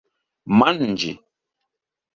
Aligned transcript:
manĝi 0.61 1.13